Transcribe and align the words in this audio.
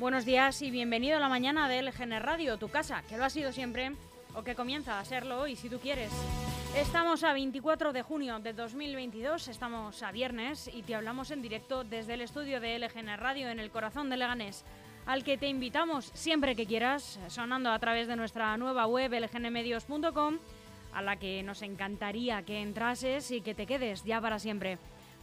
Buenos 0.00 0.24
días 0.24 0.62
y 0.62 0.70
bienvenido 0.70 1.18
a 1.18 1.20
la 1.20 1.28
mañana 1.28 1.68
de 1.68 1.82
LGN 1.82 2.20
Radio, 2.20 2.56
tu 2.56 2.70
casa, 2.70 3.02
que 3.06 3.18
lo 3.18 3.24
ha 3.26 3.28
sido 3.28 3.52
siempre 3.52 3.92
o 4.34 4.42
que 4.42 4.54
comienza 4.54 4.98
a 4.98 5.04
serlo 5.04 5.38
hoy 5.38 5.56
si 5.56 5.68
tú 5.68 5.78
quieres. 5.78 6.10
Estamos 6.74 7.22
a 7.22 7.34
24 7.34 7.92
de 7.92 8.00
junio 8.00 8.38
de 8.38 8.54
2022, 8.54 9.48
estamos 9.48 10.02
a 10.02 10.10
viernes 10.10 10.70
y 10.72 10.84
te 10.84 10.94
hablamos 10.94 11.30
en 11.30 11.42
directo 11.42 11.84
desde 11.84 12.14
el 12.14 12.22
estudio 12.22 12.60
de 12.60 12.78
LGN 12.78 13.18
Radio 13.18 13.50
en 13.50 13.60
el 13.60 13.70
corazón 13.70 14.08
de 14.08 14.16
Leganés, 14.16 14.64
al 15.04 15.22
que 15.22 15.36
te 15.36 15.48
invitamos 15.48 16.10
siempre 16.14 16.56
que 16.56 16.64
quieras, 16.64 17.20
sonando 17.28 17.70
a 17.70 17.78
través 17.78 18.08
de 18.08 18.16
nuestra 18.16 18.56
nueva 18.56 18.86
web 18.86 19.12
lgnmedios.com, 19.12 20.38
a 20.94 21.02
la 21.02 21.16
que 21.16 21.42
nos 21.42 21.60
encantaría 21.60 22.42
que 22.42 22.62
entrases 22.62 23.30
y 23.30 23.42
que 23.42 23.54
te 23.54 23.66
quedes 23.66 24.02
ya 24.04 24.18
para 24.18 24.38
siempre 24.38 24.78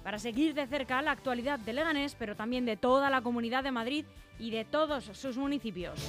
para 0.08 0.20
seguir 0.20 0.54
de 0.54 0.66
cerca 0.68 1.02
la 1.02 1.12
actualidad 1.12 1.60
de 1.60 1.74
Leganés, 1.74 2.16
pero 2.18 2.34
también 2.34 2.64
de 2.64 2.78
toda 2.78 3.10
la 3.10 3.20
comunidad 3.20 3.62
de 3.62 3.72
Madrid 3.72 4.06
y 4.40 4.52
de 4.52 4.64
todos 4.64 5.04
sus 5.04 5.36
municipios. 5.36 6.00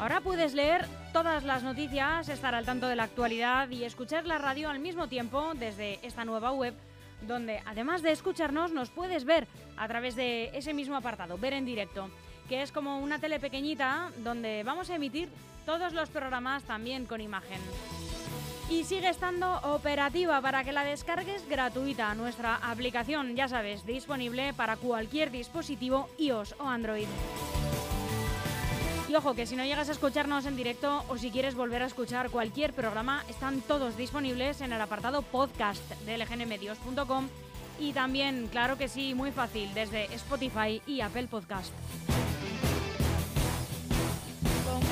Ahora 0.00 0.22
puedes 0.22 0.54
leer 0.54 0.86
todas 1.12 1.44
las 1.44 1.62
noticias, 1.62 2.30
estar 2.30 2.54
al 2.54 2.64
tanto 2.64 2.88
de 2.88 2.96
la 2.96 3.02
actualidad 3.02 3.68
y 3.68 3.84
escuchar 3.84 4.24
la 4.24 4.38
radio 4.38 4.70
al 4.70 4.78
mismo 4.78 5.08
tiempo 5.08 5.52
desde 5.54 5.98
esta 6.02 6.24
nueva 6.24 6.52
web, 6.52 6.72
donde 7.28 7.60
además 7.66 8.00
de 8.00 8.12
escucharnos 8.12 8.72
nos 8.72 8.88
puedes 8.88 9.26
ver 9.26 9.46
a 9.76 9.86
través 9.86 10.16
de 10.16 10.56
ese 10.56 10.72
mismo 10.72 10.96
apartado, 10.96 11.36
ver 11.36 11.52
en 11.52 11.66
directo, 11.66 12.08
que 12.48 12.62
es 12.62 12.72
como 12.72 12.98
una 13.00 13.18
tele 13.18 13.38
pequeñita 13.38 14.10
donde 14.24 14.62
vamos 14.64 14.88
a 14.88 14.94
emitir 14.94 15.28
todos 15.66 15.92
los 15.92 16.08
programas 16.08 16.64
también 16.64 17.04
con 17.04 17.20
imagen 17.20 17.60
y 18.70 18.84
sigue 18.84 19.08
estando 19.08 19.58
operativa 19.62 20.40
para 20.40 20.62
que 20.62 20.72
la 20.72 20.84
descargues 20.84 21.46
gratuita. 21.48 22.14
Nuestra 22.14 22.54
aplicación, 22.56 23.34
ya 23.34 23.48
sabes, 23.48 23.84
disponible 23.84 24.54
para 24.54 24.76
cualquier 24.76 25.30
dispositivo 25.30 26.08
iOS 26.18 26.54
o 26.60 26.68
Android. 26.68 27.08
Y 29.08 29.14
ojo 29.16 29.34
que 29.34 29.44
si 29.44 29.56
no 29.56 29.64
llegas 29.64 29.88
a 29.88 29.92
escucharnos 29.92 30.46
en 30.46 30.54
directo 30.54 31.04
o 31.08 31.18
si 31.18 31.32
quieres 31.32 31.56
volver 31.56 31.82
a 31.82 31.86
escuchar 31.86 32.30
cualquier 32.30 32.72
programa, 32.72 33.24
están 33.28 33.60
todos 33.60 33.96
disponibles 33.96 34.60
en 34.60 34.72
el 34.72 34.80
apartado 34.80 35.22
podcast 35.22 35.82
de 36.06 36.16
lgnmedios.com 36.16 37.28
y 37.80 37.92
también, 37.92 38.46
claro 38.52 38.78
que 38.78 38.88
sí, 38.88 39.14
muy 39.14 39.32
fácil, 39.32 39.74
desde 39.74 40.04
Spotify 40.14 40.80
y 40.86 41.00
Apple 41.00 41.26
Podcast. 41.26 41.72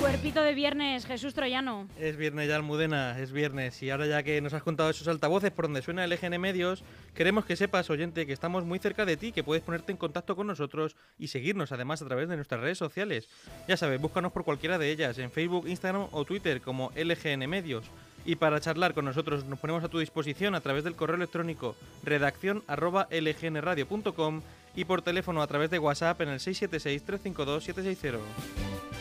Cuerpito 0.09 0.43
de 0.43 0.55
viernes, 0.55 1.05
Jesús 1.05 1.35
Troyano. 1.35 1.87
Es 1.99 2.17
viernes 2.17 2.49
ya, 2.49 2.57
Almudena, 2.57 3.19
es 3.19 3.31
viernes. 3.31 3.83
Y 3.83 3.91
ahora 3.91 4.07
ya 4.07 4.23
que 4.23 4.41
nos 4.41 4.55
has 4.55 4.63
contado 4.63 4.89
esos 4.89 5.07
altavoces 5.07 5.51
por 5.51 5.67
donde 5.67 5.83
suena 5.83 6.03
el 6.03 6.11
EGN 6.11 6.41
Medios, 6.41 6.83
queremos 7.15 7.45
que 7.45 7.57
sepas, 7.57 7.91
oyente, 7.91 8.27
que 8.27 8.33
estamos 8.33 8.65
muy 8.65 8.79
cerca 8.79 9.05
de 9.05 9.19
ti, 9.19 9.33
que 9.33 9.45
puedes 9.45 9.63
ponerte 9.63 9.93
en 9.93 9.99
contacto 9.99 10.35
con 10.35 10.47
nosotros 10.47 10.97
y 11.19 11.29
seguirnos 11.29 11.73
además 11.73 12.01
a 12.01 12.07
través 12.07 12.31
de 12.31 12.37
nuestras 12.37 12.63
redes 12.63 12.79
sociales. 12.79 13.29
Ya 13.69 13.77
sabes, 13.77 14.01
búscanos 14.01 14.33
por 14.33 14.45
cualquiera 14.45 14.79
de 14.79 14.91
ellas, 14.91 15.19
en 15.19 15.31
Facebook, 15.31 15.69
Instagram 15.69 16.07
o 16.11 16.25
Twitter 16.25 16.63
como 16.63 16.91
LGN 16.97 17.47
Medios. 17.47 17.85
Y 18.25 18.37
para 18.37 18.61
charlar 18.61 18.95
con 18.95 19.05
nosotros 19.05 19.45
nos 19.45 19.59
ponemos 19.59 19.85
a 19.85 19.89
tu 19.89 19.99
disposición 19.99 20.55
a 20.55 20.63
través 20.63 20.85
del 20.85 20.97
correo 20.97 21.17
electrónico 21.17 21.77
redacción 22.03 22.63
lgnradio.com 22.67 24.41
y 24.75 24.87
por 24.87 25.03
teléfono 25.03 25.43
a 25.43 25.47
través 25.47 25.69
de 25.69 25.79
WhatsApp 25.79 26.23
en 26.23 26.31
el 26.31 26.41
676 26.41 27.03
352 27.03 27.65
760. 27.65 28.97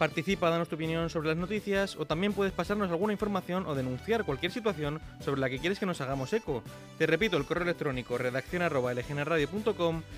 Participa, 0.00 0.48
danos 0.48 0.70
tu 0.70 0.76
opinión 0.76 1.10
sobre 1.10 1.28
las 1.28 1.36
noticias 1.36 1.94
o 1.94 2.06
también 2.06 2.32
puedes 2.32 2.54
pasarnos 2.54 2.90
alguna 2.90 3.12
información 3.12 3.66
o 3.66 3.74
denunciar 3.74 4.24
cualquier 4.24 4.50
situación 4.50 4.98
sobre 5.22 5.42
la 5.42 5.50
que 5.50 5.58
quieres 5.58 5.78
que 5.78 5.84
nos 5.84 6.00
hagamos 6.00 6.32
eco. 6.32 6.62
Te 6.96 7.06
repito, 7.06 7.36
el 7.36 7.44
correo 7.44 7.64
electrónico 7.64 8.16
redacción 8.16 8.62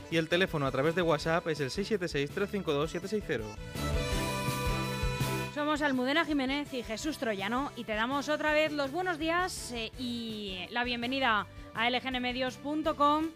y 0.08 0.16
el 0.18 0.28
teléfono 0.28 0.66
a 0.66 0.70
través 0.70 0.94
de 0.94 1.02
WhatsApp 1.02 1.48
es 1.48 1.58
el 1.58 1.70
676-352-760. 1.70 3.40
Somos 5.52 5.82
Almudena 5.82 6.24
Jiménez 6.24 6.72
y 6.72 6.84
Jesús 6.84 7.18
Troyano 7.18 7.72
y 7.74 7.82
te 7.82 7.94
damos 7.94 8.28
otra 8.28 8.52
vez 8.52 8.70
los 8.70 8.92
buenos 8.92 9.18
días 9.18 9.72
eh, 9.72 9.90
y 9.98 10.60
la 10.70 10.84
bienvenida 10.84 11.48
a 11.74 11.90
lgnmedios.com 11.90 13.30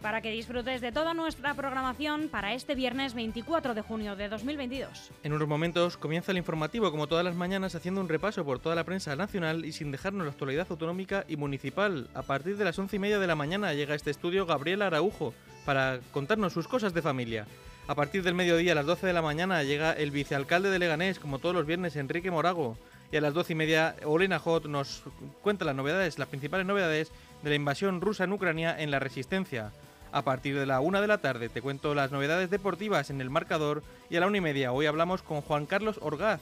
para 0.00 0.20
que 0.20 0.30
disfrutes 0.30 0.80
de 0.80 0.92
toda 0.92 1.14
nuestra 1.14 1.54
programación 1.54 2.28
para 2.28 2.54
este 2.54 2.74
viernes 2.74 3.14
24 3.14 3.74
de 3.74 3.82
junio 3.82 4.16
de 4.16 4.28
2022. 4.28 5.10
En 5.22 5.32
unos 5.32 5.48
momentos 5.48 5.96
comienza 5.96 6.32
el 6.32 6.38
informativo 6.38 6.90
como 6.90 7.06
todas 7.06 7.24
las 7.24 7.34
mañanas 7.34 7.74
haciendo 7.74 8.00
un 8.00 8.08
repaso 8.08 8.44
por 8.44 8.58
toda 8.58 8.74
la 8.74 8.84
prensa 8.84 9.14
nacional 9.16 9.64
y 9.64 9.72
sin 9.72 9.90
dejarnos 9.90 10.24
la 10.24 10.32
actualidad 10.32 10.66
autonómica 10.70 11.24
y 11.28 11.36
municipal. 11.36 12.08
A 12.14 12.22
partir 12.22 12.56
de 12.56 12.64
las 12.64 12.78
once 12.78 12.96
y 12.96 12.98
media 12.98 13.18
de 13.18 13.26
la 13.26 13.36
mañana 13.36 13.74
llega 13.74 13.92
a 13.92 13.96
este 13.96 14.10
estudio 14.10 14.46
Gabriel 14.46 14.82
Araujo 14.82 15.34
para 15.64 16.00
contarnos 16.12 16.52
sus 16.52 16.68
cosas 16.68 16.94
de 16.94 17.02
familia. 17.02 17.46
A 17.86 17.94
partir 17.94 18.22
del 18.22 18.34
mediodía 18.34 18.72
a 18.72 18.76
las 18.76 18.86
12 18.86 19.06
de 19.06 19.12
la 19.12 19.22
mañana 19.22 19.62
llega 19.64 19.92
el 19.92 20.12
vicealcalde 20.12 20.70
de 20.70 20.78
Leganés, 20.78 21.18
como 21.18 21.38
todos 21.40 21.54
los 21.54 21.66
viernes, 21.66 21.96
Enrique 21.96 22.30
Morago. 22.30 22.78
Y 23.12 23.16
a 23.16 23.20
las 23.20 23.34
12 23.34 23.52
y 23.52 23.56
media, 23.56 23.96
Olena 24.04 24.38
Hot 24.38 24.66
nos 24.66 25.02
cuenta 25.42 25.64
las 25.64 25.74
novedades, 25.74 26.16
las 26.16 26.28
principales 26.28 26.66
novedades 26.66 27.10
de 27.42 27.50
la 27.50 27.56
invasión 27.56 28.00
rusa 28.00 28.24
en 28.24 28.32
Ucrania 28.32 28.80
en 28.80 28.92
la 28.92 29.00
resistencia. 29.00 29.72
A 30.12 30.22
partir 30.22 30.58
de 30.58 30.66
la 30.66 30.80
una 30.80 31.00
de 31.00 31.06
la 31.06 31.18
tarde 31.18 31.48
te 31.48 31.62
cuento 31.62 31.94
las 31.94 32.10
novedades 32.10 32.50
deportivas 32.50 33.10
en 33.10 33.20
el 33.20 33.30
marcador 33.30 33.82
y 34.08 34.16
a 34.16 34.20
la 34.20 34.26
una 34.26 34.38
y 34.38 34.40
media 34.40 34.72
hoy 34.72 34.86
hablamos 34.86 35.22
con 35.22 35.40
Juan 35.40 35.66
Carlos 35.66 36.00
Orgaz, 36.02 36.40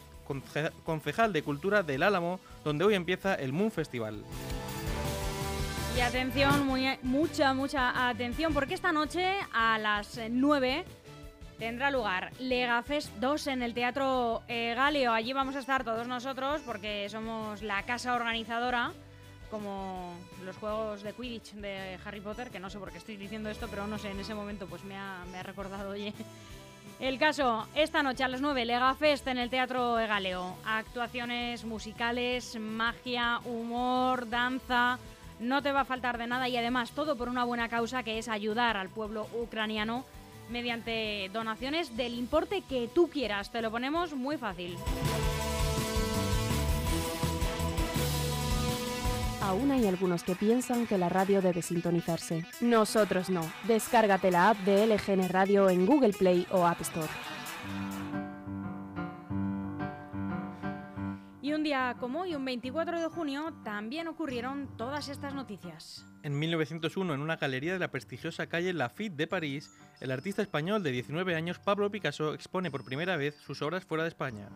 concejal 0.84 1.32
de 1.32 1.42
Cultura 1.42 1.82
del 1.82 2.02
Álamo, 2.02 2.40
donde 2.64 2.84
hoy 2.84 2.94
empieza 2.94 3.34
el 3.34 3.52
Moon 3.52 3.70
Festival. 3.70 4.24
Y 5.96 6.00
atención, 6.00 6.66
mucha, 7.02 7.52
mucha 7.52 8.08
atención, 8.08 8.54
porque 8.54 8.74
esta 8.74 8.92
noche 8.92 9.34
a 9.52 9.78
las 9.78 10.18
9 10.30 10.84
tendrá 11.58 11.90
lugar 11.90 12.30
Legafest 12.38 13.14
2 13.16 13.48
en 13.48 13.62
el 13.62 13.74
Teatro 13.74 14.42
eh, 14.48 14.74
Galeo. 14.76 15.12
Allí 15.12 15.32
vamos 15.32 15.56
a 15.56 15.58
estar 15.58 15.84
todos 15.84 16.06
nosotros 16.06 16.62
porque 16.64 17.08
somos 17.10 17.62
la 17.62 17.82
casa 17.82 18.14
organizadora 18.14 18.92
como 19.50 20.14
los 20.44 20.56
juegos 20.56 21.02
de 21.02 21.12
Quidditch 21.12 21.52
de 21.54 21.98
Harry 22.04 22.20
Potter, 22.20 22.50
que 22.50 22.60
no 22.60 22.70
sé 22.70 22.78
por 22.78 22.90
qué 22.90 22.98
estoy 22.98 23.16
diciendo 23.16 23.50
esto, 23.50 23.68
pero 23.68 23.86
no 23.86 23.98
sé, 23.98 24.10
en 24.10 24.20
ese 24.20 24.34
momento 24.34 24.66
pues 24.66 24.84
me 24.84 24.96
ha, 24.96 25.24
recordado, 25.42 25.90
oye. 25.90 26.12
El 27.00 27.18
caso, 27.18 27.66
esta 27.74 28.02
noche 28.02 28.24
a 28.24 28.28
las 28.28 28.40
9, 28.40 28.64
Lega 28.64 28.94
Fest 28.94 29.26
en 29.28 29.38
el 29.38 29.50
Teatro 29.50 30.00
Egaleo. 30.00 30.56
Actuaciones 30.64 31.64
musicales, 31.64 32.58
magia, 32.58 33.40
humor, 33.44 34.28
danza. 34.28 34.98
No 35.38 35.62
te 35.62 35.70
va 35.70 35.82
a 35.82 35.84
faltar 35.84 36.18
de 36.18 36.26
nada 36.26 36.48
y 36.48 36.56
además 36.56 36.90
todo 36.90 37.16
por 37.16 37.28
una 37.28 37.44
buena 37.44 37.68
causa 37.68 38.02
que 38.02 38.18
es 38.18 38.28
ayudar 38.28 38.76
al 38.76 38.88
pueblo 38.88 39.28
ucraniano 39.32 40.04
mediante 40.50 41.30
donaciones 41.32 41.96
del 41.96 42.14
importe 42.14 42.62
que 42.62 42.88
tú 42.92 43.08
quieras. 43.08 43.52
Te 43.52 43.62
lo 43.62 43.70
ponemos 43.70 44.14
muy 44.14 44.36
fácil. 44.36 44.76
Aún 49.48 49.70
hay 49.70 49.86
algunos 49.86 50.24
que 50.24 50.34
piensan 50.34 50.86
que 50.86 50.98
la 50.98 51.08
radio 51.08 51.40
debe 51.40 51.62
sintonizarse. 51.62 52.44
Nosotros 52.60 53.30
no. 53.30 53.40
Descárgate 53.66 54.30
la 54.30 54.50
app 54.50 54.58
de 54.58 54.86
LGN 54.86 55.26
Radio 55.30 55.70
en 55.70 55.86
Google 55.86 56.12
Play 56.12 56.46
o 56.50 56.66
App 56.66 56.82
Store. 56.82 57.08
Y 61.40 61.54
un 61.54 61.62
día 61.62 61.96
como 61.98 62.20
hoy, 62.20 62.34
un 62.34 62.44
24 62.44 63.00
de 63.00 63.08
junio, 63.08 63.54
también 63.64 64.06
ocurrieron 64.06 64.68
todas 64.76 65.08
estas 65.08 65.32
noticias. 65.32 66.04
En 66.22 66.38
1901, 66.38 67.14
en 67.14 67.20
una 67.22 67.36
galería 67.36 67.72
de 67.72 67.78
la 67.78 67.90
prestigiosa 67.90 68.48
calle 68.48 68.74
Lafitte 68.74 69.16
de 69.16 69.28
París, 69.28 69.74
el 70.00 70.10
artista 70.10 70.42
español 70.42 70.82
de 70.82 70.90
19 70.90 71.34
años 71.34 71.58
Pablo 71.58 71.90
Picasso 71.90 72.34
expone 72.34 72.70
por 72.70 72.84
primera 72.84 73.16
vez 73.16 73.34
sus 73.36 73.62
obras 73.62 73.86
fuera 73.86 74.02
de 74.04 74.10
España. 74.10 74.50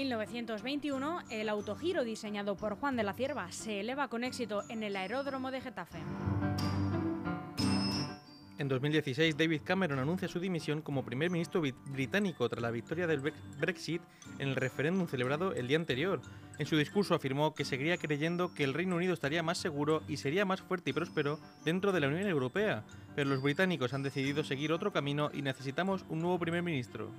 1921, 0.00 1.24
el 1.28 1.50
autogiro 1.50 2.04
diseñado 2.04 2.56
por 2.56 2.76
Juan 2.76 2.96
de 2.96 3.02
la 3.02 3.12
Cierva 3.12 3.52
se 3.52 3.80
eleva 3.80 4.08
con 4.08 4.24
éxito 4.24 4.62
en 4.70 4.82
el 4.82 4.96
aeródromo 4.96 5.50
de 5.50 5.60
Getafe. 5.60 5.98
En 8.56 8.68
2016, 8.68 9.36
David 9.36 9.60
Cameron 9.62 9.98
anuncia 9.98 10.26
su 10.26 10.40
dimisión 10.40 10.80
como 10.80 11.04
primer 11.04 11.30
ministro 11.30 11.60
británico 11.60 12.48
tras 12.48 12.62
la 12.62 12.70
victoria 12.70 13.06
del 13.06 13.20
Brexit 13.58 14.00
en 14.38 14.48
el 14.48 14.56
referéndum 14.56 15.06
celebrado 15.06 15.52
el 15.54 15.68
día 15.68 15.76
anterior. 15.76 16.22
En 16.58 16.64
su 16.64 16.78
discurso 16.78 17.14
afirmó 17.14 17.54
que 17.54 17.66
seguiría 17.66 17.98
creyendo 17.98 18.54
que 18.54 18.64
el 18.64 18.74
Reino 18.74 18.96
Unido 18.96 19.12
estaría 19.12 19.42
más 19.42 19.58
seguro 19.58 20.02
y 20.08 20.16
sería 20.16 20.46
más 20.46 20.62
fuerte 20.62 20.90
y 20.90 20.92
próspero 20.94 21.38
dentro 21.64 21.92
de 21.92 22.00
la 22.00 22.08
Unión 22.08 22.26
Europea, 22.26 22.84
pero 23.14 23.28
los 23.28 23.42
británicos 23.42 23.92
han 23.92 24.02
decidido 24.02 24.44
seguir 24.44 24.72
otro 24.72 24.92
camino 24.92 25.30
y 25.32 25.42
necesitamos 25.42 26.06
un 26.08 26.20
nuevo 26.20 26.38
primer 26.38 26.62
ministro. 26.62 27.10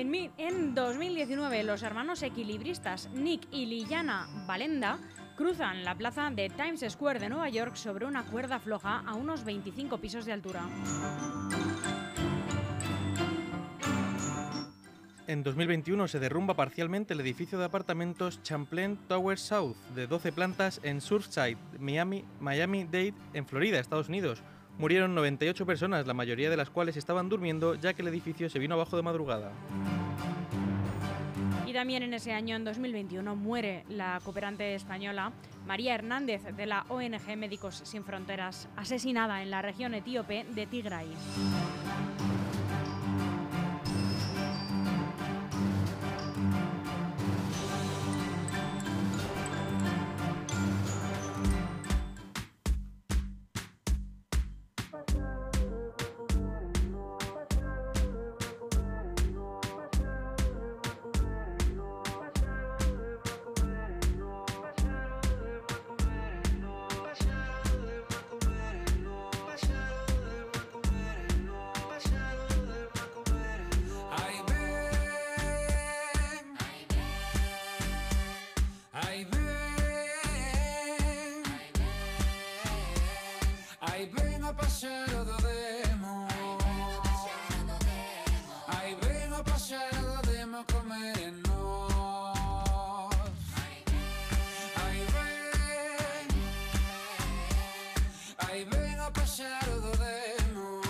En, 0.00 0.74
2019, 0.74 1.62
los 1.62 1.82
hermanos 1.82 2.22
equilibristas 2.22 3.10
Nick 3.12 3.46
y 3.50 3.66
Liliana 3.66 4.26
Valenda 4.46 4.98
cruzan 5.36 5.84
la 5.84 5.94
plaza 5.94 6.30
de 6.30 6.48
Times 6.48 6.82
Square 6.88 7.20
de 7.20 7.28
Nueva 7.28 7.50
York 7.50 7.76
sobre 7.76 8.06
una 8.06 8.24
cuerda 8.24 8.58
floja 8.58 9.02
a 9.06 9.14
unos 9.14 9.44
25 9.44 9.98
pisos 9.98 10.24
de 10.24 10.32
altura. 10.32 10.62
En 15.26 15.42
2021 15.42 16.08
se 16.08 16.18
derrumba 16.18 16.54
parcialmente 16.54 17.12
el 17.12 17.20
edificio 17.20 17.58
de 17.58 17.66
apartamentos 17.66 18.42
Champlain 18.42 18.96
Tower 19.06 19.38
South, 19.38 19.76
de 19.94 20.06
12 20.06 20.32
plantas 20.32 20.80
en 20.82 21.02
Surfside, 21.02 21.58
Miami, 21.78 22.24
Miami-Dade, 22.40 23.12
en 23.34 23.46
Florida, 23.46 23.78
Estados 23.78 24.08
Unidos. 24.08 24.42
Murieron 24.80 25.14
98 25.14 25.66
personas, 25.66 26.06
la 26.06 26.14
mayoría 26.14 26.48
de 26.48 26.56
las 26.56 26.70
cuales 26.70 26.96
estaban 26.96 27.28
durmiendo 27.28 27.74
ya 27.74 27.92
que 27.92 28.00
el 28.00 28.08
edificio 28.08 28.48
se 28.48 28.58
vino 28.58 28.76
abajo 28.76 28.96
de 28.96 29.02
madrugada. 29.02 29.52
Y 31.66 31.74
también 31.74 32.02
en 32.02 32.14
ese 32.14 32.32
año, 32.32 32.56
en 32.56 32.64
2021, 32.64 33.36
muere 33.36 33.84
la 33.90 34.18
cooperante 34.24 34.74
española 34.74 35.32
María 35.66 35.94
Hernández 35.94 36.42
de 36.56 36.64
la 36.64 36.86
ONG 36.88 37.36
Médicos 37.36 37.82
Sin 37.84 38.04
Fronteras, 38.04 38.70
asesinada 38.74 39.42
en 39.42 39.50
la 39.50 39.60
región 39.60 39.92
etíope 39.92 40.46
de 40.48 40.66
Tigray. 40.66 41.08
pasado 84.80 85.24
de 85.26 85.36
demo. 85.46 86.26
Ai 88.66 88.96
ven 89.02 89.34
a 89.34 89.44
pasado 89.44 90.22
de 90.22 90.32
demo 90.32 90.64
comernos. 90.72 91.90
Ai 94.76 94.98
ven. 95.14 96.28
Ai 98.38 98.64
ven 98.64 99.00
a 99.00 99.10
pasado 99.10 99.80
do 99.82 99.92
demo. 99.98 100.80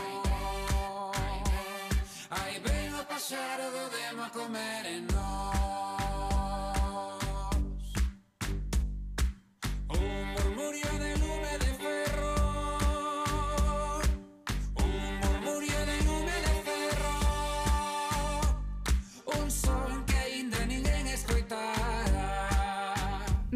Ai 2.30 2.60
ven 2.60 2.94
a 2.94 3.02
pasado 3.02 3.64
do 3.74 3.90
demo 3.90 4.30
comernos. 4.30 5.59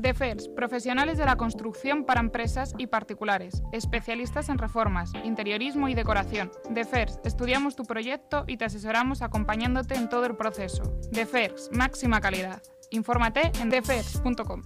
DEFERS, 0.05 0.49
profesionales 0.49 1.17
de 1.17 1.25
la 1.25 1.37
construcción 1.37 2.05
para 2.05 2.21
empresas 2.21 2.75
y 2.77 2.89
particulares, 2.89 3.63
especialistas 3.73 4.51
en 4.51 4.59
reformas, 4.59 5.13
interiorismo 5.25 5.89
y 5.89 5.95
decoración. 5.95 6.53
DEFERS, 6.69 7.21
estudiamos 7.25 7.75
tu 7.75 7.85
proyecto 7.85 8.45
y 8.47 8.59
te 8.59 8.67
asesoramos 8.67 9.23
acompañándote 9.23 9.95
en 9.95 10.11
todo 10.11 10.27
el 10.27 10.37
proceso. 10.37 10.83
DEFERS, 11.11 11.71
máxima 11.73 12.21
calidad. 12.21 12.61
Infórmate 12.91 13.51
en 13.63 13.71
defers.com. 13.71 14.61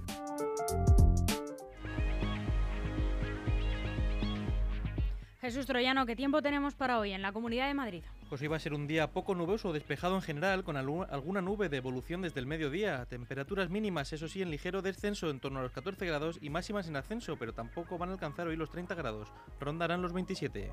Jesús 5.40 5.66
Troyano, 5.66 6.04
¿qué 6.04 6.16
tiempo 6.16 6.42
tenemos 6.42 6.74
para 6.74 6.98
hoy 6.98 7.12
en 7.12 7.22
la 7.22 7.30
Comunidad 7.30 7.68
de 7.68 7.74
Madrid? 7.74 8.02
Pues 8.28 8.42
iba 8.42 8.56
a 8.56 8.60
ser 8.60 8.74
un 8.74 8.86
día 8.86 9.10
poco 9.12 9.34
nuboso 9.34 9.70
o 9.70 9.72
despejado 9.72 10.14
en 10.14 10.22
general, 10.22 10.62
con 10.62 10.76
alguna 10.76 11.40
nube 11.40 11.70
de 11.70 11.78
evolución 11.78 12.20
desde 12.20 12.40
el 12.40 12.46
mediodía. 12.46 13.06
Temperaturas 13.06 13.70
mínimas, 13.70 14.12
eso 14.12 14.28
sí, 14.28 14.42
en 14.42 14.50
ligero 14.50 14.82
descenso 14.82 15.30
en 15.30 15.40
torno 15.40 15.60
a 15.60 15.62
los 15.62 15.72
14 15.72 16.04
grados 16.04 16.38
y 16.42 16.50
máximas 16.50 16.88
en 16.88 16.96
ascenso, 16.96 17.36
pero 17.38 17.54
tampoco 17.54 17.96
van 17.96 18.10
a 18.10 18.12
alcanzar 18.12 18.46
hoy 18.46 18.56
los 18.56 18.70
30 18.70 18.94
grados. 18.94 19.32
Rondarán 19.58 20.02
los 20.02 20.12
27. 20.12 20.70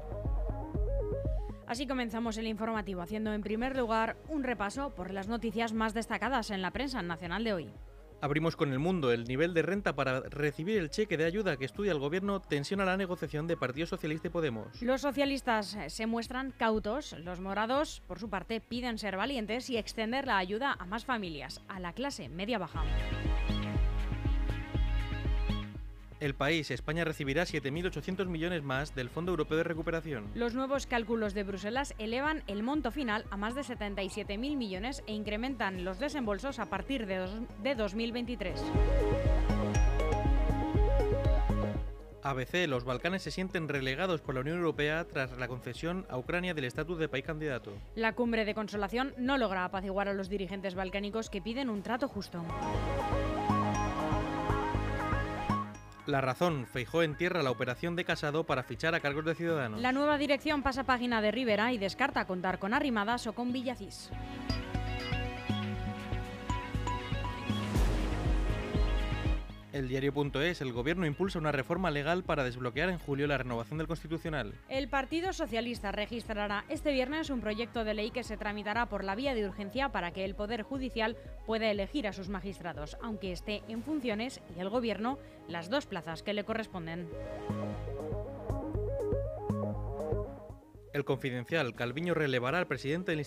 Así 1.65 1.87
comenzamos 1.87 2.37
el 2.37 2.47
informativo, 2.47 3.01
haciendo 3.01 3.33
en 3.33 3.41
primer 3.41 3.77
lugar 3.77 4.17
un 4.27 4.43
repaso 4.43 4.93
por 4.93 5.11
las 5.11 5.27
noticias 5.29 5.73
más 5.73 5.93
destacadas 5.93 6.51
en 6.51 6.61
la 6.61 6.71
prensa 6.71 7.01
nacional 7.01 7.43
de 7.43 7.53
hoy. 7.53 7.73
Abrimos 8.21 8.55
con 8.55 8.71
el 8.71 8.79
mundo. 8.79 9.11
El 9.11 9.25
nivel 9.25 9.53
de 9.53 9.61
renta 9.61 9.95
para 9.95 10.21
recibir 10.21 10.77
el 10.77 10.89
cheque 10.89 11.17
de 11.17 11.25
ayuda 11.25 11.57
que 11.57 11.65
estudia 11.65 11.91
el 11.91 11.99
gobierno 11.99 12.39
tensiona 12.39 12.85
la 12.85 12.97
negociación 12.97 13.47
de 13.47 13.57
Partido 13.57 13.87
Socialista 13.87 14.27
y 14.27 14.31
Podemos. 14.31 14.81
Los 14.81 15.01
socialistas 15.01 15.77
se 15.87 16.05
muestran 16.07 16.51
cautos, 16.51 17.13
los 17.19 17.39
morados, 17.39 18.01
por 18.07 18.19
su 18.19 18.29
parte, 18.29 18.61
piden 18.61 18.97
ser 18.97 19.17
valientes 19.17 19.69
y 19.69 19.77
extender 19.77 20.25
la 20.27 20.37
ayuda 20.37 20.75
a 20.79 20.85
más 20.85 21.05
familias, 21.05 21.61
a 21.67 21.79
la 21.79 21.93
clase 21.93 22.29
media-baja. 22.29 22.83
El 26.25 26.33
país, 26.33 26.71
España 26.71 27.03
recibirá 27.05 27.43
7.800 27.43 28.25
millones 28.25 28.63
más 28.63 28.95
del 28.95 29.11
Fondo 29.11 29.29
Europeo 29.29 29.59
de 29.59 29.63
Recuperación. 29.63 30.25
Los 30.33 30.55
nuevos 30.55 30.87
cálculos 30.87 31.35
de 31.35 31.43
Bruselas 31.43 31.93
elevan 31.99 32.41
el 32.47 32.63
monto 32.63 32.89
final 32.89 33.25
a 33.29 33.37
más 33.37 33.53
de 33.53 33.61
77.000 33.61 34.57
millones 34.57 35.03
e 35.05 35.13
incrementan 35.13 35.85
los 35.85 35.99
desembolsos 35.99 36.57
a 36.57 36.65
partir 36.65 37.05
de, 37.05 37.17
dos- 37.17 37.41
de 37.61 37.75
2023. 37.75 38.59
ABC, 42.23 42.67
los 42.67 42.85
Balcanes 42.85 43.21
se 43.21 43.29
sienten 43.29 43.69
relegados 43.69 44.21
por 44.21 44.33
la 44.33 44.41
Unión 44.41 44.57
Europea 44.57 45.05
tras 45.05 45.37
la 45.37 45.47
concesión 45.47 46.07
a 46.09 46.17
Ucrania 46.17 46.55
del 46.55 46.65
estatus 46.65 46.97
de 46.97 47.07
país 47.07 47.23
candidato. 47.23 47.71
La 47.93 48.13
cumbre 48.13 48.45
de 48.45 48.55
consolación 48.55 49.13
no 49.19 49.37
logra 49.37 49.63
apaciguar 49.63 50.07
a 50.07 50.13
los 50.15 50.27
dirigentes 50.27 50.73
balcánicos 50.73 51.29
que 51.29 51.43
piden 51.43 51.69
un 51.69 51.83
trato 51.83 52.07
justo. 52.07 52.43
La 56.05 56.21
razón, 56.21 56.67
Feijó 56.67 57.01
en 57.01 57.15
tierra 57.15 57.41
la 57.41 57.49
operación 57.49 57.95
de 57.95 58.05
Casado 58.05 58.43
para 58.43 58.63
fichar 58.63 58.93
a 58.93 58.99
cargos 58.99 59.25
de 59.25 59.33
Ciudadanos. 59.33 59.81
La 59.81 59.91
nueva 59.91 60.17
dirección 60.17 60.61
pasa 60.61 60.83
página 60.83 61.21
de 61.21 61.31
Rivera 61.31 61.73
y 61.73 61.77
descarta 61.77 62.25
contar 62.25 62.59
con 62.59 62.73
Arrimadas 62.73 63.25
o 63.25 63.33
con 63.33 63.51
Villacís. 63.51 64.11
El 69.75 69.89
diario.es, 69.89 70.61
el 70.61 70.71
gobierno 70.71 71.05
impulsa 71.05 71.37
una 71.37 71.51
reforma 71.51 71.91
legal 71.91 72.23
para 72.23 72.45
desbloquear 72.45 72.87
en 72.87 72.97
julio 72.97 73.27
la 73.27 73.37
renovación 73.37 73.77
del 73.77 73.87
Constitucional. 73.87 74.53
El 74.69 74.87
Partido 74.87 75.33
Socialista 75.33 75.91
registrará 75.91 76.63
este 76.69 76.93
viernes 76.93 77.29
un 77.29 77.41
proyecto 77.41 77.83
de 77.83 77.93
ley 77.93 78.09
que 78.09 78.23
se 78.23 78.37
tramitará 78.37 78.85
por 78.85 79.03
la 79.03 79.15
vía 79.15 79.35
de 79.35 79.45
urgencia 79.45 79.89
para 79.89 80.11
que 80.11 80.23
el 80.23 80.33
Poder 80.33 80.63
Judicial 80.63 81.17
pueda 81.45 81.69
elegir 81.69 82.07
a 82.07 82.13
sus 82.13 82.29
magistrados, 82.29 82.95
aunque 83.01 83.33
esté 83.33 83.63
en 83.67 83.83
funciones 83.83 84.39
y 84.55 84.61
el 84.61 84.69
Gobierno 84.69 85.19
las 85.49 85.69
dos 85.69 85.87
plazas 85.87 86.23
que 86.23 86.33
le 86.33 86.45
corresponden. 86.45 87.09
El 90.95 91.03
confidencial, 91.03 91.75
Calviño 91.75 92.13
relevará 92.13 92.57
al 92.57 92.67
presidente 92.67 93.11
del 93.11 93.19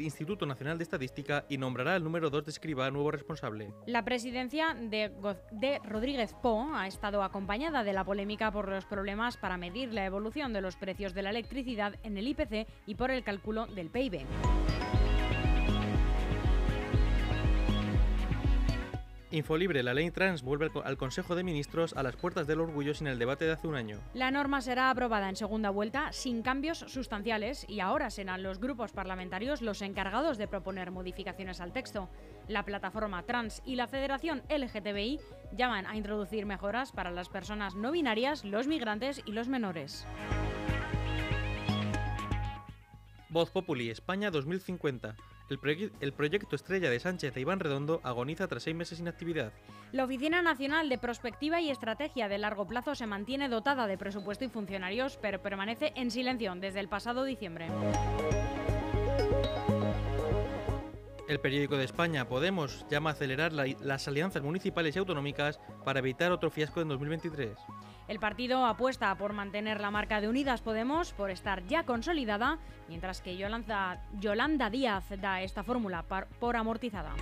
Instituto, 0.00 0.46
Nacional 0.46 0.78
de 0.78 0.82
Estadística 0.82 1.44
y 1.48 1.58
nombrará 1.58 1.94
al 1.94 2.02
número 2.02 2.28
2 2.28 2.44
de 2.44 2.50
escriba 2.50 2.90
nuevo 2.90 3.12
responsable. 3.12 3.72
La 3.86 4.04
presidencia 4.04 4.74
de, 4.74 5.12
de 5.52 5.78
Rodríguez 5.84 6.34
Po 6.42 6.74
ha 6.74 6.88
estado 6.88 7.22
acompañada 7.22 7.84
de 7.84 7.92
la 7.92 8.02
polémica 8.02 8.50
por 8.50 8.68
los 8.68 8.84
problemas 8.84 9.36
para 9.36 9.56
medir 9.56 9.94
la 9.94 10.04
evolución 10.04 10.52
de 10.52 10.60
los 10.60 10.74
precios 10.74 11.14
de 11.14 11.22
la 11.22 11.30
electricidad 11.30 11.94
en 12.02 12.18
el 12.18 12.26
IPC 12.26 12.66
y 12.84 12.96
por 12.96 13.12
el 13.12 13.22
cálculo 13.22 13.66
del 13.66 13.90
PIB. 13.90 14.26
Infolibre, 19.34 19.82
la 19.82 19.94
ley 19.94 20.10
trans 20.12 20.42
vuelve 20.42 20.66
al 20.66 20.70
co- 20.72 20.82
al 20.84 20.96
Consejo 20.96 21.34
de 21.34 21.42
Ministros 21.42 21.92
a 21.94 22.02
las 22.04 22.14
puertas 22.14 22.46
del 22.46 22.60
orgullo 22.60 22.94
sin 22.94 23.08
el 23.08 23.18
debate 23.18 23.44
de 23.44 23.52
hace 23.52 23.66
un 23.66 23.74
año. 23.74 23.98
La 24.14 24.30
norma 24.30 24.60
será 24.60 24.90
aprobada 24.90 25.28
en 25.28 25.34
segunda 25.34 25.70
vuelta 25.70 26.12
sin 26.12 26.42
cambios 26.42 26.78
sustanciales 26.78 27.66
y 27.68 27.80
ahora 27.80 28.10
serán 28.10 28.44
los 28.44 28.60
grupos 28.60 28.92
parlamentarios 28.92 29.60
los 29.60 29.82
encargados 29.82 30.38
de 30.38 30.46
proponer 30.46 30.92
modificaciones 30.92 31.60
al 31.60 31.72
texto. 31.72 32.08
La 32.46 32.64
plataforma 32.64 33.24
trans 33.24 33.60
y 33.66 33.74
la 33.74 33.88
Federación 33.88 34.42
LGTBI 34.48 35.18
llaman 35.56 35.86
a 35.86 35.96
introducir 35.96 36.46
mejoras 36.46 36.92
para 36.92 37.10
las 37.10 37.28
personas 37.28 37.74
no 37.74 37.90
binarias, 37.90 38.44
los 38.44 38.68
migrantes 38.68 39.20
y 39.26 39.32
los 39.32 39.48
menores. 39.48 40.06
Voz 43.30 43.50
Populi, 43.50 43.90
España 43.90 44.30
2050. 44.30 45.16
El, 45.50 45.60
proye- 45.60 45.92
el 46.00 46.12
proyecto 46.14 46.56
estrella 46.56 46.88
de 46.88 46.98
Sánchez 46.98 47.36
e 47.36 47.40
Iván 47.40 47.60
Redondo 47.60 48.00
agoniza 48.02 48.48
tras 48.48 48.62
seis 48.62 48.74
meses 48.74 48.96
sin 48.98 49.08
actividad. 49.08 49.52
La 49.92 50.04
Oficina 50.04 50.40
Nacional 50.42 50.88
de 50.88 50.96
Prospectiva 50.98 51.60
y 51.60 51.70
Estrategia 51.70 52.28
de 52.28 52.38
Largo 52.38 52.66
Plazo 52.66 52.94
se 52.94 53.06
mantiene 53.06 53.48
dotada 53.48 53.86
de 53.86 53.98
presupuesto 53.98 54.44
y 54.44 54.48
funcionarios, 54.48 55.18
pero 55.20 55.42
permanece 55.42 55.92
en 55.96 56.10
silencio 56.10 56.54
desde 56.56 56.80
el 56.80 56.88
pasado 56.88 57.24
diciembre. 57.24 57.68
El 61.28 61.40
periódico 61.40 61.76
de 61.76 61.84
España, 61.84 62.28
Podemos, 62.28 62.84
llama 62.90 63.10
a 63.10 63.12
acelerar 63.14 63.52
la- 63.52 63.66
las 63.82 64.08
alianzas 64.08 64.42
municipales 64.42 64.94
y 64.94 64.98
autonómicas 64.98 65.58
para 65.84 65.98
evitar 66.00 66.32
otro 66.32 66.50
fiasco 66.50 66.80
en 66.80 66.88
2023. 66.88 67.56
El 68.06 68.18
partido 68.18 68.66
apuesta 68.66 69.14
por 69.16 69.32
mantener 69.32 69.80
la 69.80 69.90
marca 69.90 70.20
de 70.20 70.28
Unidas 70.28 70.60
Podemos, 70.60 71.12
por 71.12 71.30
estar 71.30 71.66
ya 71.66 71.84
consolidada, 71.84 72.58
mientras 72.88 73.22
que 73.22 73.36
Yolanda, 73.36 74.02
Yolanda 74.20 74.68
Díaz 74.68 75.04
da 75.20 75.40
esta 75.40 75.62
fórmula 75.62 76.04
por 76.38 76.56
amortizada. 76.56 77.14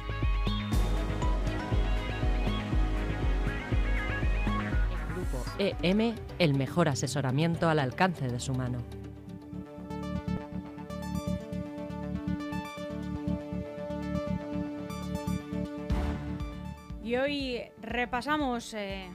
Grupo 5.14 5.44
EM, 5.58 6.16
el 6.40 6.54
mejor 6.54 6.88
asesoramiento 6.88 7.68
al 7.68 7.78
alcance 7.78 8.26
de 8.26 8.40
su 8.40 8.52
mano. 8.52 8.78
Y 17.04 17.16
hoy 17.16 17.60
repasamos, 17.82 18.72
eh, 18.74 19.10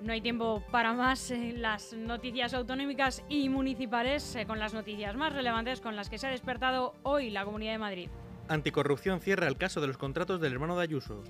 no 0.00 0.12
hay 0.12 0.20
tiempo 0.20 0.62
para 0.70 0.92
más, 0.92 1.32
las 1.54 1.92
noticias 1.92 2.54
autonómicas 2.54 3.22
y 3.28 3.48
municipales 3.48 4.36
eh, 4.36 4.46
con 4.46 4.58
las 4.58 4.74
noticias 4.74 5.16
más 5.16 5.32
relevantes 5.32 5.80
con 5.80 5.96
las 5.96 6.08
que 6.08 6.18
se 6.18 6.26
ha 6.26 6.30
despertado 6.30 6.94
hoy 7.02 7.30
la 7.30 7.44
Comunidad 7.44 7.72
de 7.72 7.78
Madrid. 7.78 8.08
Anticorrupción 8.48 9.20
cierra 9.20 9.46
el 9.46 9.56
caso 9.56 9.80
de 9.80 9.88
los 9.88 9.98
contratos 9.98 10.40
del 10.40 10.52
hermano 10.52 10.76
de 10.76 10.84
Ayuso. 10.84 11.22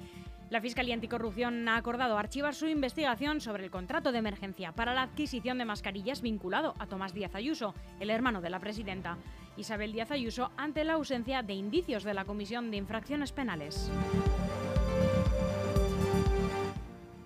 La 0.50 0.62
Fiscalía 0.62 0.94
Anticorrupción 0.94 1.68
ha 1.68 1.76
acordado 1.76 2.16
archivar 2.16 2.54
su 2.54 2.68
investigación 2.68 3.40
sobre 3.40 3.64
el 3.64 3.70
contrato 3.70 4.12
de 4.12 4.18
emergencia 4.18 4.72
para 4.72 4.94
la 4.94 5.02
adquisición 5.02 5.58
de 5.58 5.66
mascarillas 5.66 6.22
vinculado 6.22 6.74
a 6.78 6.86
Tomás 6.86 7.12
Díaz 7.12 7.34
Ayuso, 7.34 7.74
el 8.00 8.08
hermano 8.08 8.40
de 8.40 8.48
la 8.48 8.58
presidenta. 8.58 9.18
Isabel 9.58 9.92
Díaz 9.92 10.10
Ayuso, 10.10 10.50
ante 10.56 10.84
la 10.84 10.94
ausencia 10.94 11.42
de 11.42 11.52
indicios 11.52 12.02
de 12.02 12.14
la 12.14 12.24
Comisión 12.24 12.70
de 12.70 12.78
Infracciones 12.78 13.32
Penales. 13.32 13.90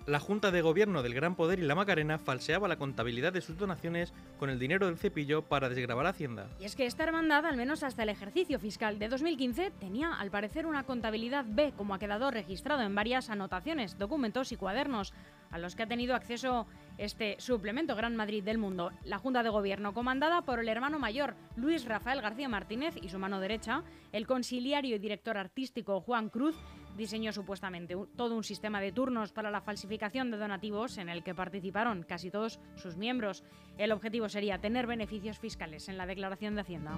La 0.05 0.19
Junta 0.19 0.51
de 0.51 0.61
Gobierno 0.61 1.01
del 1.01 1.13
Gran 1.13 1.35
Poder 1.35 1.59
y 1.59 1.61
la 1.61 1.75
Macarena 1.75 2.19
falseaba 2.19 2.67
la 2.67 2.75
contabilidad 2.75 3.31
de 3.31 3.39
sus 3.39 3.57
donaciones 3.57 4.11
con 4.37 4.49
el 4.49 4.59
dinero 4.59 4.87
del 4.87 4.97
cepillo 4.97 5.43
para 5.43 5.69
desgravar 5.69 6.07
Hacienda. 6.07 6.49
Y 6.59 6.65
es 6.65 6.75
que 6.75 6.85
esta 6.85 7.03
hermandad, 7.03 7.45
al 7.45 7.55
menos 7.55 7.83
hasta 7.83 8.03
el 8.03 8.09
ejercicio 8.09 8.59
fiscal 8.59 8.99
de 8.99 9.07
2015, 9.07 9.71
tenía 9.79 10.11
al 10.11 10.29
parecer 10.29 10.65
una 10.65 10.83
contabilidad 10.83 11.45
B, 11.47 11.71
como 11.77 11.93
ha 11.93 11.99
quedado 11.99 12.31
registrado 12.31 12.81
en 12.81 12.93
varias 12.93 13.29
anotaciones, 13.29 13.97
documentos 13.97 14.51
y 14.51 14.57
cuadernos, 14.57 15.13
a 15.51 15.57
los 15.57 15.73
que 15.75 15.83
ha 15.83 15.87
tenido 15.87 16.15
acceso 16.15 16.67
este 16.97 17.37
suplemento 17.39 17.95
Gran 17.95 18.17
Madrid 18.17 18.43
del 18.43 18.57
Mundo. 18.57 18.91
La 19.05 19.19
Junta 19.19 19.41
de 19.41 19.49
Gobierno, 19.49 19.93
comandada 19.93 20.41
por 20.41 20.59
el 20.59 20.67
hermano 20.67 20.99
mayor 20.99 21.35
Luis 21.55 21.85
Rafael 21.85 22.21
García 22.21 22.49
Martínez 22.49 22.95
y 23.01 23.07
su 23.07 23.19
mano 23.19 23.39
derecha, 23.39 23.83
el 24.11 24.27
conciliario 24.27 24.97
y 24.97 24.99
director 24.99 25.37
artístico 25.37 26.01
Juan 26.01 26.27
Cruz, 26.29 26.55
diseñó 26.97 27.31
supuestamente 27.33 27.95
un- 27.95 28.07
todo 28.15 28.35
un 28.35 28.43
sistema 28.43 28.79
de 28.81 28.91
turnos 28.91 29.31
para 29.31 29.51
la 29.51 29.61
falsificación 29.61 30.31
de 30.31 30.37
donativos 30.37 30.97
en 30.97 31.09
el 31.09 31.23
que 31.23 31.35
participaron 31.35 32.03
casi 32.03 32.29
todos 32.31 32.59
sus 32.75 32.97
miembros. 32.97 33.43
El 33.77 33.91
objetivo 33.91 34.29
sería 34.29 34.59
tener 34.59 34.87
beneficios 34.87 35.39
fiscales 35.39 35.89
en 35.89 35.97
la 35.97 36.05
declaración 36.05 36.55
de 36.55 36.61
Hacienda. 36.61 36.97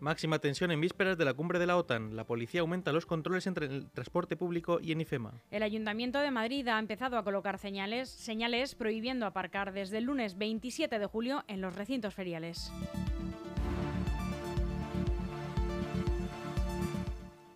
Máxima 0.00 0.38
tensión 0.38 0.70
en 0.70 0.80
vísperas 0.80 1.18
de 1.18 1.24
la 1.24 1.34
cumbre 1.34 1.58
de 1.58 1.66
la 1.66 1.76
OTAN. 1.76 2.14
La 2.14 2.24
policía 2.24 2.60
aumenta 2.60 2.92
los 2.92 3.04
controles 3.04 3.48
entre 3.48 3.66
el 3.66 3.90
transporte 3.90 4.36
público 4.36 4.78
y 4.80 4.92
en 4.92 5.00
IFEMA. 5.00 5.42
El 5.50 5.64
Ayuntamiento 5.64 6.20
de 6.20 6.30
Madrid 6.30 6.68
ha 6.68 6.78
empezado 6.78 7.18
a 7.18 7.24
colocar 7.24 7.58
señales, 7.58 8.08
señales 8.08 8.76
prohibiendo 8.76 9.26
aparcar 9.26 9.72
desde 9.72 9.98
el 9.98 10.04
lunes 10.04 10.38
27 10.38 11.00
de 11.00 11.06
julio 11.06 11.42
en 11.48 11.60
los 11.60 11.74
recintos 11.74 12.14
feriales. 12.14 12.72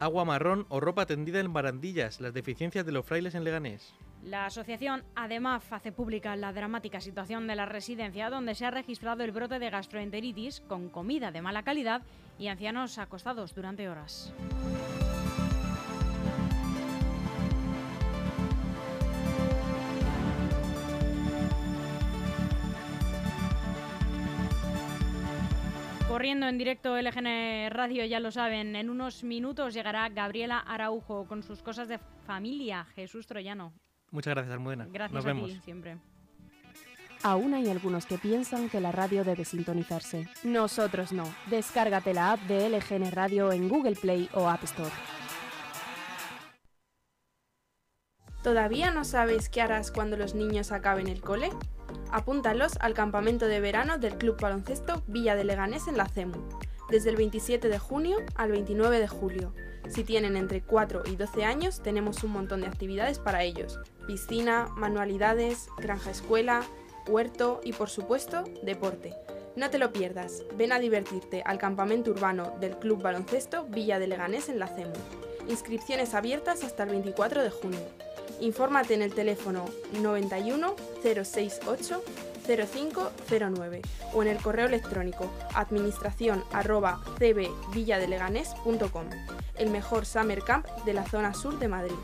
Agua 0.02 0.24
marrón 0.24 0.66
o 0.68 0.80
ropa 0.80 1.06
tendida 1.06 1.38
en 1.38 1.52
barandillas. 1.52 2.20
Las 2.20 2.34
deficiencias 2.34 2.84
de 2.84 2.90
los 2.90 3.06
frailes 3.06 3.36
en 3.36 3.44
Leganés. 3.44 3.94
La 4.24 4.46
asociación 4.46 5.04
ADEMAF 5.14 5.72
hace 5.72 5.92
pública 5.92 6.34
la 6.34 6.52
dramática 6.52 7.00
situación 7.00 7.46
de 7.46 7.54
la 7.54 7.66
residencia 7.66 8.28
donde 8.28 8.56
se 8.56 8.66
ha 8.66 8.72
registrado 8.72 9.22
el 9.22 9.30
brote 9.30 9.60
de 9.60 9.70
gastroenteritis 9.70 10.60
con 10.62 10.88
comida 10.88 11.30
de 11.30 11.40
mala 11.40 11.62
calidad 11.62 12.02
y 12.36 12.48
ancianos 12.48 12.98
acostados 12.98 13.54
durante 13.54 13.88
horas. 13.88 14.34
Corriendo 26.12 26.46
en 26.46 26.58
directo 26.58 27.00
LGN 27.00 27.70
Radio, 27.70 28.04
ya 28.04 28.20
lo 28.20 28.30
saben, 28.30 28.76
en 28.76 28.90
unos 28.90 29.24
minutos 29.24 29.72
llegará 29.72 30.10
Gabriela 30.10 30.58
Araujo 30.58 31.24
con 31.26 31.42
sus 31.42 31.62
cosas 31.62 31.88
de 31.88 31.98
familia, 32.26 32.84
Jesús 32.94 33.26
Troyano. 33.26 33.72
Muchas 34.10 34.34
gracias, 34.34 34.52
Almudena. 34.52 34.86
Gracias 34.92 35.14
Nos 35.14 35.24
a 35.24 35.28
vemos. 35.28 35.50
ti 35.50 35.60
siempre. 35.64 35.96
Aún 37.22 37.54
hay 37.54 37.70
algunos 37.70 38.04
que 38.04 38.18
piensan 38.18 38.68
que 38.68 38.78
la 38.78 38.92
radio 38.92 39.24
debe 39.24 39.46
sintonizarse. 39.46 40.28
Nosotros 40.44 41.12
no. 41.12 41.24
Descárgate 41.46 42.12
la 42.12 42.32
app 42.32 42.40
de 42.40 42.68
LGN 42.68 43.10
Radio 43.10 43.50
en 43.50 43.70
Google 43.70 43.96
Play 43.96 44.28
o 44.34 44.50
App 44.50 44.64
Store. 44.64 44.92
¿Todavía 48.42 48.90
no 48.90 49.04
sabes 49.04 49.48
qué 49.48 49.62
harás 49.62 49.92
cuando 49.92 50.16
los 50.16 50.34
niños 50.34 50.72
acaben 50.72 51.06
el 51.06 51.20
cole? 51.20 51.50
Apúntalos 52.10 52.72
al 52.80 52.92
campamento 52.92 53.46
de 53.46 53.60
verano 53.60 53.98
del 53.98 54.18
Club 54.18 54.36
Baloncesto 54.40 55.02
Villa 55.06 55.36
de 55.36 55.44
Leganés 55.44 55.86
en 55.86 55.96
la 55.96 56.08
CEMU, 56.08 56.48
desde 56.90 57.10
el 57.10 57.16
27 57.16 57.68
de 57.68 57.78
junio 57.78 58.18
al 58.34 58.50
29 58.50 58.98
de 58.98 59.06
julio. 59.06 59.54
Si 59.88 60.02
tienen 60.02 60.36
entre 60.36 60.60
4 60.60 61.04
y 61.06 61.14
12 61.14 61.44
años, 61.44 61.82
tenemos 61.84 62.24
un 62.24 62.32
montón 62.32 62.62
de 62.62 62.66
actividades 62.66 63.20
para 63.20 63.44
ellos. 63.44 63.78
Piscina, 64.08 64.66
manualidades, 64.74 65.68
granja 65.78 66.10
escuela, 66.10 66.62
huerto 67.06 67.60
y 67.62 67.72
por 67.72 67.90
supuesto, 67.90 68.42
deporte. 68.64 69.14
No 69.54 69.70
te 69.70 69.78
lo 69.78 69.92
pierdas, 69.92 70.42
ven 70.56 70.72
a 70.72 70.80
divertirte 70.80 71.42
al 71.46 71.58
campamento 71.58 72.10
urbano 72.10 72.56
del 72.58 72.76
Club 72.78 73.02
Baloncesto 73.02 73.66
Villa 73.66 74.00
de 74.00 74.08
Leganés 74.08 74.48
en 74.48 74.58
la 74.58 74.66
CEMU. 74.66 74.94
Inscripciones 75.48 76.14
abiertas 76.14 76.64
hasta 76.64 76.82
el 76.82 76.90
24 76.90 77.42
de 77.42 77.50
junio. 77.50 77.80
Infórmate 78.40 78.94
en 78.94 79.02
el 79.02 79.14
teléfono 79.14 79.64
91 80.00 80.74
068 81.02 82.02
0509 82.46 83.82
o 84.14 84.22
en 84.22 84.28
el 84.28 84.38
correo 84.38 84.66
electrónico 84.66 85.30
administración 85.54 86.42
arroba. 86.52 87.00
El 89.58 89.70
mejor 89.70 90.06
summer 90.06 90.42
camp 90.42 90.66
de 90.84 90.94
la 90.94 91.06
zona 91.06 91.34
sur 91.34 91.58
de 91.58 91.68
Madrid. 91.68 91.94